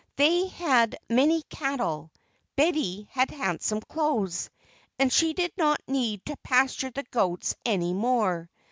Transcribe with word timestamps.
They 0.15 0.47
had 0.47 0.95
many 1.11 1.43
cattle. 1.43 2.09
Betty 2.55 3.07
had 3.11 3.29
handsome 3.29 3.81
clothes, 3.81 4.49
and 4.97 5.13
she 5.13 5.33
did 5.33 5.51
not 5.59 5.79
need 5.87 6.25
to 6.25 6.37
pasture 6.37 6.89
the 6.89 7.03
goats 7.11 7.53
any 7.67 7.93
more. 7.93 8.49